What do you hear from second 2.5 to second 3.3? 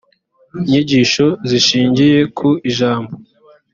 ijambo